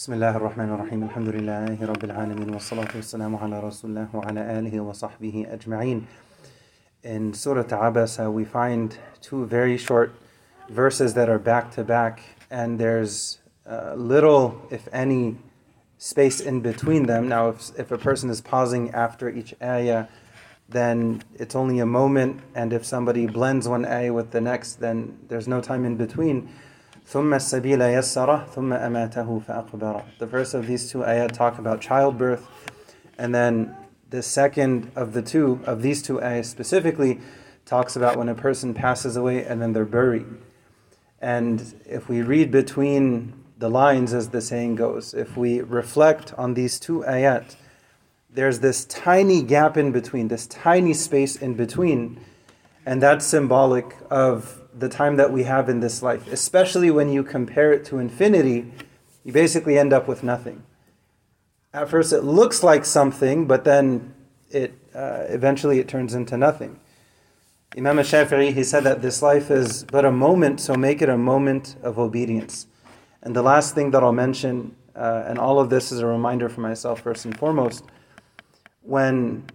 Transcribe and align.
بسم 0.00 0.12
الله 0.12 0.36
الرحمن 0.36 0.70
الرحيم 0.72 1.02
الحمد 1.02 1.28
لله 1.28 1.86
رب 1.86 2.04
العالمين 2.04 2.50
والصلاة 2.50 2.88
والسلام 2.94 3.36
على 3.36 3.60
رسول 3.60 3.90
الله 3.90 4.08
وعلى 4.14 4.58
آله 4.58 4.80
وصحبه 4.80 5.46
أجمعين 5.50 6.06
In 7.02 7.34
Surah 7.34 7.64
Abasa 7.64 8.32
we 8.32 8.44
find 8.44 8.98
two 9.20 9.46
very 9.46 9.76
short 9.76 10.14
verses 10.68 11.14
that 11.14 11.28
are 11.28 11.38
back 11.38 11.70
to 11.72 11.84
back 11.84 12.20
and 12.50 12.78
there's 12.78 13.38
uh, 13.68 13.94
little 13.94 14.60
if 14.70 14.88
any 14.92 15.36
space 15.98 16.40
in 16.40 16.60
between 16.60 17.06
them. 17.06 17.28
Now 17.28 17.48
if, 17.48 17.70
if 17.78 17.90
a 17.90 17.98
person 17.98 18.30
is 18.30 18.40
pausing 18.40 18.90
after 18.90 19.28
each 19.28 19.54
ayah 19.62 20.06
then 20.68 21.22
it's 21.34 21.54
only 21.54 21.78
a 21.78 21.86
moment 21.86 22.40
and 22.54 22.72
if 22.72 22.84
somebody 22.84 23.26
blends 23.26 23.68
one 23.68 23.84
ayah 23.84 24.12
with 24.12 24.30
the 24.30 24.40
next 24.40 24.76
then 24.76 25.18
there's 25.28 25.48
no 25.48 25.60
time 25.60 25.84
in 25.84 25.96
between. 25.96 26.48
ثم 27.10 27.34
السبيل 27.34 27.80
يسره 27.80 28.46
ثم 28.54 28.72
أماته 28.72 29.42
فأقبره. 29.46 30.02
The 30.18 30.26
first 30.26 30.54
of 30.54 30.66
these 30.66 30.90
two 30.90 30.98
ayat 30.98 31.32
talk 31.32 31.58
about 31.58 31.80
childbirth, 31.80 32.46
and 33.16 33.34
then 33.34 33.76
the 34.10 34.22
second 34.22 34.90
of 34.96 35.12
the 35.12 35.22
two 35.22 35.60
of 35.64 35.82
these 35.82 36.02
two 36.02 36.22
ayahs 36.22 36.48
specifically 36.48 37.20
talks 37.64 37.96
about 37.96 38.16
when 38.16 38.28
a 38.28 38.34
person 38.34 38.74
passes 38.74 39.16
away 39.16 39.44
and 39.44 39.60
then 39.60 39.72
they're 39.72 39.84
buried. 39.84 40.26
And 41.20 41.74
if 41.84 42.08
we 42.08 42.22
read 42.22 42.50
between 42.50 43.44
the 43.58 43.68
lines, 43.68 44.12
as 44.12 44.30
the 44.30 44.40
saying 44.40 44.76
goes, 44.76 45.14
if 45.14 45.36
we 45.36 45.60
reflect 45.60 46.34
on 46.34 46.54
these 46.54 46.78
two 46.78 47.04
ayat, 47.08 47.56
there's 48.30 48.60
this 48.60 48.84
tiny 48.84 49.42
gap 49.42 49.76
in 49.76 49.92
between, 49.92 50.28
this 50.28 50.46
tiny 50.46 50.92
space 50.92 51.36
in 51.36 51.54
between, 51.54 52.20
and 52.85 53.01
that's 53.01 53.25
symbolic 53.25 53.95
of 54.09 54.61
the 54.77 54.89
time 54.89 55.17
that 55.17 55.31
we 55.31 55.43
have 55.43 55.69
in 55.69 55.79
this 55.79 56.01
life, 56.01 56.27
especially 56.31 56.89
when 56.91 57.09
you 57.09 57.23
compare 57.23 57.71
it 57.71 57.85
to 57.85 57.99
infinity, 57.99 58.71
you 59.23 59.33
basically 59.33 59.77
end 59.77 59.93
up 59.93 60.07
with 60.07 60.23
nothing. 60.23 60.63
At 61.73 61.89
first, 61.89 62.11
it 62.11 62.23
looks 62.23 62.63
like 62.63 62.85
something, 62.85 63.47
but 63.47 63.63
then 63.63 64.13
it 64.49 64.73
uh, 64.93 65.23
eventually 65.29 65.79
it 65.79 65.87
turns 65.87 66.13
into 66.13 66.37
nothing. 66.37 66.79
Imam 67.77 67.97
Shafi'i 67.97 68.53
he 68.53 68.63
said 68.63 68.83
that 68.83 69.01
this 69.01 69.21
life 69.21 69.49
is 69.49 69.85
but 69.85 70.03
a 70.03 70.11
moment, 70.11 70.59
so 70.59 70.75
make 70.75 71.01
it 71.01 71.07
a 71.07 71.17
moment 71.17 71.77
of 71.81 71.97
obedience. 71.97 72.67
And 73.23 73.35
the 73.35 73.41
last 73.41 73.75
thing 73.75 73.91
that 73.91 74.03
I'll 74.03 74.11
mention, 74.11 74.75
uh, 74.95 75.23
and 75.27 75.39
all 75.39 75.59
of 75.59 75.69
this 75.69 75.91
is 75.91 75.99
a 75.99 76.05
reminder 76.05 76.49
for 76.49 76.61
myself 76.61 77.01
first 77.01 77.23
and 77.23 77.37
foremost, 77.37 77.85
when 78.81 79.45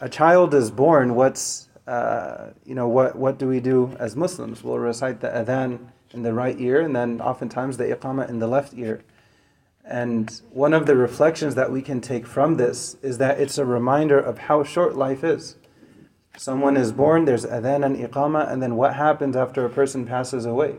a 0.00 0.08
child 0.08 0.52
is 0.52 0.70
born, 0.70 1.14
what's 1.14 1.68
uh, 1.86 2.50
you 2.64 2.74
know, 2.74 2.88
what, 2.88 3.16
what 3.16 3.38
do 3.38 3.48
we 3.48 3.60
do 3.60 3.96
as 3.98 4.14
Muslims? 4.14 4.62
We'll 4.62 4.78
recite 4.78 5.20
the 5.20 5.28
adhan 5.28 5.88
in 6.12 6.22
the 6.22 6.32
right 6.32 6.58
ear 6.60 6.80
and 6.80 6.94
then 6.94 7.20
oftentimes 7.20 7.76
the 7.76 7.84
iqamah 7.84 8.28
in 8.28 8.38
the 8.38 8.46
left 8.46 8.74
ear. 8.74 9.02
And 9.84 10.40
one 10.50 10.74
of 10.74 10.86
the 10.86 10.94
reflections 10.94 11.56
that 11.56 11.72
we 11.72 11.82
can 11.82 12.00
take 12.00 12.26
from 12.26 12.56
this 12.56 12.96
is 13.02 13.18
that 13.18 13.40
it's 13.40 13.58
a 13.58 13.64
reminder 13.64 14.18
of 14.18 14.38
how 14.38 14.62
short 14.62 14.96
life 14.96 15.24
is. 15.24 15.56
Someone 16.36 16.76
is 16.76 16.92
born, 16.92 17.24
there's 17.24 17.44
adhan 17.44 17.84
and 17.84 17.96
iqamah, 17.96 18.50
and 18.50 18.62
then 18.62 18.76
what 18.76 18.94
happens 18.94 19.36
after 19.36 19.64
a 19.66 19.70
person 19.70 20.06
passes 20.06 20.46
away? 20.46 20.76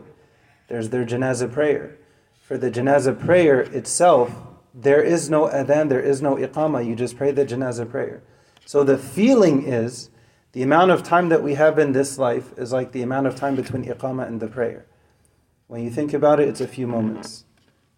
There's 0.68 0.88
their 0.88 1.04
janazah 1.04 1.52
prayer. 1.52 1.98
For 2.40 2.56
the 2.56 2.70
janazah 2.70 3.20
prayer 3.20 3.60
itself, 3.60 4.34
there 4.72 5.02
is 5.02 5.30
no 5.30 5.48
adhan, 5.48 5.90
there 5.90 6.00
is 6.00 6.22
no 6.22 6.36
iqamah, 6.36 6.86
you 6.86 6.96
just 6.96 7.16
pray 7.16 7.30
the 7.30 7.44
janazah 7.44 7.90
prayer. 7.90 8.22
So 8.64 8.82
the 8.82 8.98
feeling 8.98 9.64
is 9.66 10.10
the 10.54 10.62
amount 10.62 10.92
of 10.92 11.02
time 11.02 11.30
that 11.30 11.42
we 11.42 11.54
have 11.54 11.80
in 11.80 11.90
this 11.90 12.16
life 12.16 12.56
is 12.56 12.72
like 12.72 12.92
the 12.92 13.02
amount 13.02 13.26
of 13.26 13.34
time 13.34 13.56
between 13.56 13.84
iqamah 13.84 14.28
and 14.28 14.38
the 14.38 14.46
prayer. 14.46 14.86
When 15.66 15.82
you 15.82 15.90
think 15.90 16.14
about 16.14 16.38
it, 16.38 16.48
it's 16.48 16.60
a 16.60 16.68
few 16.68 16.86
moments. 16.86 17.44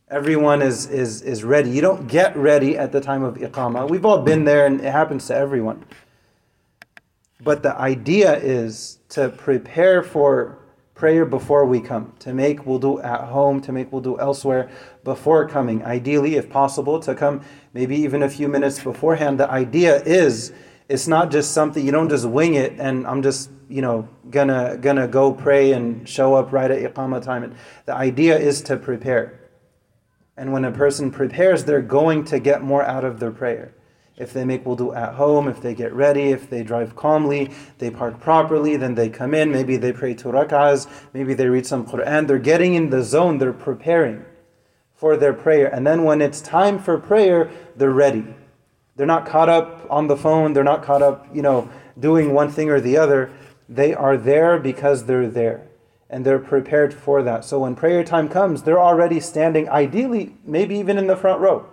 Everyone 0.09 0.62
is, 0.62 0.87
is, 0.87 1.21
is 1.21 1.45
ready. 1.45 1.69
You 1.69 1.83
don't 1.83 2.07
get 2.07 2.34
ready 2.34 2.79
at 2.79 2.93
the 2.93 3.01
time 3.03 3.23
of 3.23 3.34
iqamah. 3.34 3.91
We've 3.91 4.07
all 4.07 4.23
been 4.23 4.47
there 4.47 4.65
and 4.65 4.81
it 4.81 4.91
happens 4.91 5.27
to 5.27 5.37
everyone. 5.37 5.84
But 7.43 7.62
the 7.62 7.77
idea 7.77 8.39
is 8.39 9.00
to 9.11 9.28
prepare 9.28 10.03
for 10.03 10.59
prayer 10.94 11.27
before 11.27 11.67
we 11.67 11.78
come, 11.78 12.15
to 12.21 12.33
make 12.33 12.61
wudu 12.62 13.05
at 13.05 13.25
home, 13.25 13.61
to 13.61 13.71
make 13.71 13.91
wudu 13.91 14.19
elsewhere 14.19 14.71
before 15.05 15.47
coming. 15.47 15.84
Ideally, 15.84 16.37
if 16.37 16.49
possible, 16.49 17.00
to 17.00 17.15
come 17.15 17.43
maybe 17.75 17.97
even 17.97 18.23
a 18.23 18.31
few 18.31 18.49
minutes 18.49 18.83
beforehand. 18.83 19.38
The 19.38 19.50
idea 19.50 20.03
is 20.05 20.55
it's 20.89 21.09
not 21.09 21.31
just 21.31 21.53
something 21.53 21.85
you 21.85 21.93
don't 21.93 22.09
just 22.09 22.27
wing 22.27 22.55
it 22.55 22.75
and 22.79 23.07
I'm 23.07 23.23
just 23.23 23.51
you 23.69 23.83
know 23.83 24.09
gonna 24.31 24.77
gonna 24.81 25.09
go 25.09 25.33
pray 25.33 25.73
and 25.73 26.09
show 26.09 26.35
up 26.35 26.53
right 26.53 26.71
at 26.71 26.95
iqamah 26.95 27.23
time. 27.23 27.43
And 27.43 27.55
the 27.87 27.95
idea 27.95 28.39
is 28.39 28.63
to 28.63 28.77
prepare. 28.77 29.41
And 30.37 30.53
when 30.53 30.65
a 30.65 30.73
person 30.73 31.11
prepares, 31.11 31.65
they're 31.65 31.81
going 31.81 32.25
to 32.27 32.39
get 32.39 32.63
more 32.63 32.83
out 32.83 33.05
of 33.05 33.21
their 33.21 33.31
prayer. 33.31 33.73
If 34.19 34.33
they 34.33 34.45
make 34.45 34.65
wudu 34.65 34.97
at 34.97 35.15
home, 35.15 35.49
if 35.49 35.61
they 35.61 35.75
get 35.75 35.93
ready, 35.93 36.31
if 36.31 36.49
they 36.49 36.63
drive 36.63 36.97
calmly, 36.97 37.51
they 37.79 37.91
park 37.91 38.21
properly, 38.21 38.77
then 38.77 38.95
they 38.95 39.09
come 39.09 39.35
in, 39.35 39.51
maybe 39.51 39.77
they 39.77 39.93
pray 39.93 40.15
two 40.15 40.29
rak'ahs, 40.29 40.89
maybe 41.13 41.35
they 41.35 41.49
read 41.49 41.67
some 41.67 41.87
Quran, 41.87 42.27
they're 42.27 42.39
getting 42.39 42.75
in 42.75 42.89
the 42.89 43.03
zone, 43.03 43.39
they're 43.39 43.53
preparing 43.53 44.25
for 44.95 45.19
their 45.19 45.35
prayer. 45.35 45.67
And 45.67 45.87
then 45.87 46.05
when 46.05 46.23
it's 46.23 46.41
time 46.41 46.79
for 46.79 46.99
prayer, 46.99 47.51
they're 47.77 47.91
ready. 47.91 48.25
They're 48.97 49.07
not 49.07 49.27
caught 49.27 49.49
up 49.49 49.87
on 49.91 50.07
the 50.07 50.17
phone. 50.17 50.53
They're 50.53 50.65
not 50.65 50.83
caught 50.83 51.03
up, 51.03 51.27
you 51.34 51.43
know, 51.43 51.71
doing 51.99 52.33
one 52.33 52.51
thing 52.51 52.71
or 52.71 52.81
the 52.81 52.97
other. 52.97 53.31
They 53.69 53.95
are 53.95 54.17
there 54.17 54.59
because 54.59 55.05
they're 55.05 55.29
there. 55.29 55.69
And 56.09 56.25
they're 56.25 56.39
prepared 56.39 56.95
for 56.95 57.23
that. 57.23 57.45
So 57.45 57.61
when 57.61 57.75
prayer 57.75 58.05
time 58.05 58.29
comes, 58.29 58.62
they're 58.62 58.81
already 58.81 59.21
standing, 59.21 59.69
ideally, 59.69 60.37
maybe 60.45 60.77
even 60.77 60.99
in 60.99 61.09
the 61.09 61.17
front 61.17 61.41
row. 61.41 61.67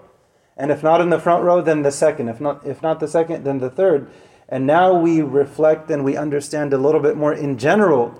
And 0.57 0.71
if 0.71 0.83
not 0.83 1.01
in 1.01 1.09
the 1.09 1.19
front 1.19 1.43
row, 1.43 1.61
then 1.61 1.83
the 1.83 1.91
second. 1.91 2.29
If 2.29 2.41
not, 2.41 2.65
if 2.65 2.81
not 2.81 2.99
the 2.99 3.07
second, 3.07 3.43
then 3.43 3.59
the 3.59 3.69
third. 3.69 4.09
And 4.49 4.67
now 4.67 4.93
we 4.93 5.21
reflect 5.21 5.89
and 5.89 6.03
we 6.03 6.17
understand 6.17 6.73
a 6.73 6.77
little 6.77 7.01
bit 7.01 7.15
more 7.15 7.33
in 7.33 7.57
general 7.57 8.19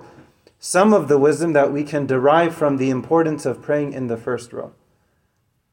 some 0.58 0.94
of 0.94 1.08
the 1.08 1.18
wisdom 1.18 1.52
that 1.52 1.72
we 1.72 1.84
can 1.84 2.06
derive 2.06 2.54
from 2.54 2.78
the 2.78 2.90
importance 2.90 3.44
of 3.44 3.60
praying 3.60 3.92
in 3.92 4.06
the 4.06 4.16
first 4.16 4.52
row. 4.52 4.72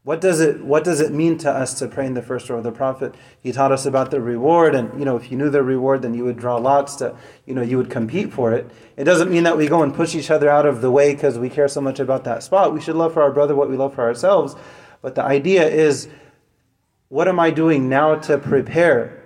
What 0.04 0.20
does 0.20 0.40
it 0.40 0.64
what 0.64 0.84
does 0.84 1.00
it 1.00 1.12
mean 1.12 1.38
to 1.40 1.52
us 1.52 1.76
to 1.76 1.88
pray 1.88 2.08
in 2.08 2.16
the 2.16 2.24
first 2.24 2.50
row? 2.50 2.58
Of 2.58 2.64
the 2.64 2.72
Prophet 2.72 3.14
he 3.40 3.52
taught 3.52 3.72
us 3.72 3.86
about 3.86 4.10
the 4.10 4.20
reward, 4.20 4.74
and 4.74 4.98
you 4.98 5.06
know 5.06 5.16
if 5.16 5.32
you 5.32 5.38
knew 5.38 5.50
the 5.50 5.62
reward, 5.62 6.02
then 6.02 6.16
you 6.16 6.24
would 6.24 6.38
draw 6.38 6.58
lots 6.58 6.96
to 6.96 7.16
you 7.46 7.54
know 7.54 7.62
you 7.62 7.78
would 7.78 7.92
compete 7.92 8.34
for 8.34 8.52
it. 8.52 8.70
It 8.98 9.04
doesn't 9.04 9.30
mean 9.30 9.44
that 9.44 9.58
we 9.58 9.68
go 9.68 9.84
and 9.84 9.94
push 9.94 10.16
each 10.16 10.32
other 10.32 10.50
out 10.50 10.66
of 10.66 10.82
the 10.82 10.90
way 10.90 11.14
because 11.14 11.38
we 11.38 11.50
care 11.50 11.68
so 11.68 11.82
much 11.82 12.00
about 12.00 12.24
that 12.24 12.42
spot. 12.42 12.74
We 12.74 12.82
should 12.82 12.96
love 12.96 13.14
for 13.14 13.22
our 13.22 13.32
brother 13.32 13.54
what 13.56 13.70
we 13.70 13.78
love 13.78 13.94
for 13.94 14.02
ourselves. 14.02 14.56
But 15.04 15.14
the 15.14 15.24
idea 15.24 15.68
is, 15.68 16.08
what 17.10 17.28
am 17.28 17.40
I 17.40 17.52
doing 17.52 17.88
now 17.88 18.16
to 18.16 18.40
prepare 18.40 19.22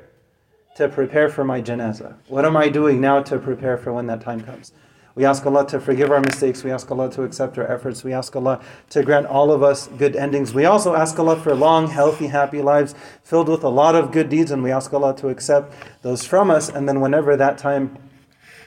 to 0.75 0.90
prepare 0.90 1.30
for 1.30 1.46
my 1.46 1.62
janazah? 1.62 2.18
What 2.28 2.44
am 2.44 2.58
I 2.58 2.68
doing 2.68 3.00
now 3.00 3.22
to 3.24 3.40
prepare 3.40 3.78
for 3.78 3.94
when 3.94 4.08
that 4.08 4.19
time 4.19 4.41
comes? 4.41 4.74
We 5.16 5.24
ask 5.24 5.46
Allah 5.46 5.66
to 5.68 5.80
forgive 5.80 6.12
our 6.12 6.20
mistakes. 6.20 6.62
We 6.62 6.72
ask 6.72 6.92
Allah 6.92 7.09
to 7.12 7.24
accept 7.24 7.58
our 7.58 7.66
efforts. 7.72 8.03
We 8.03 8.12
ask 8.12 8.36
Allah 8.36 8.62
to 8.90 9.02
grant 9.02 9.28
all 9.28 9.50
of 9.50 9.64
us 9.64 9.88
good 9.88 10.14
endings. 10.14 10.53
We 10.53 10.66
also 10.66 10.94
ask 10.94 11.18
Allah 11.18 11.38
for 11.38 11.56
long, 11.56 11.88
healthy, 11.88 12.28
happy 12.28 12.62
lives 12.62 12.96
filled 13.24 13.48
with 13.48 13.64
a 13.64 13.70
lot 13.70 13.96
of 13.96 14.12
good 14.12 14.28
deeds, 14.28 14.52
and 14.52 14.62
we 14.62 14.72
ask 14.72 14.94
Allah 14.94 15.16
to 15.16 15.30
accept 15.30 15.74
those 16.02 16.26
from 16.26 16.52
us. 16.52 16.68
And 16.68 16.88
then, 16.88 17.00
whenever 17.00 17.38
that 17.38 17.58
time 17.58 17.98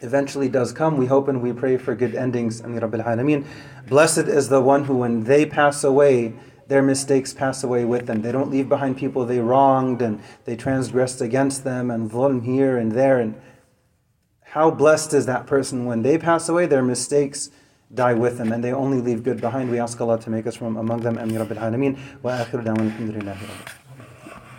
eventually 0.00 0.48
does 0.48 0.72
come, 0.72 0.96
we 0.96 1.04
hope 1.04 1.28
and 1.28 1.42
we 1.42 1.52
pray 1.52 1.76
for 1.76 1.94
good 1.94 2.14
endings. 2.14 2.62
Ameen 2.62 2.80
Rabbil 2.80 3.04
Alameen. 3.04 3.44
Blessed 3.86 4.26
is 4.28 4.48
the 4.48 4.62
one 4.62 4.84
who, 4.84 4.96
when 4.96 5.24
they 5.24 5.44
pass 5.44 5.84
away, 5.84 6.32
their 6.68 6.82
mistakes 6.82 7.34
pass 7.34 7.62
away 7.62 7.84
with 7.84 8.06
them. 8.06 8.22
They 8.22 8.32
don't 8.32 8.50
leave 8.50 8.70
behind 8.70 8.96
people 8.96 9.26
they 9.26 9.40
wronged 9.40 10.00
and 10.00 10.22
they 10.46 10.56
transgressed 10.56 11.20
against 11.20 11.64
them 11.64 11.90
and 11.90 12.10
dhulm 12.10 12.42
here 12.44 12.78
and 12.78 12.92
there. 12.92 13.18
And 13.18 13.34
how 14.50 14.70
blessed 14.70 15.12
is 15.14 15.26
that 15.26 15.46
person 15.46 15.84
when 15.84 16.02
they 16.02 16.16
pass 16.18 16.48
away, 16.48 16.66
their 16.66 16.82
mistakes 16.82 17.50
die 17.92 18.14
with 18.14 18.38
them 18.38 18.52
and 18.52 18.62
they 18.62 18.72
only 18.72 19.00
leave 19.00 19.22
good 19.22 19.40
behind. 19.40 19.70
We 19.70 19.78
ask 19.78 20.00
Allah 20.00 20.18
to 20.20 20.30
make 20.30 20.46
us 20.46 20.56
from 20.56 20.76
among 20.76 21.00
them. 21.00 21.16
Ameen 21.18 21.38
Rabbil 21.38 21.58
Alameen. 21.58 21.98
Wa 22.22 22.38
akhiru 22.38 22.64
da'wan 22.64 22.90
alhamdulillahi 22.90 23.77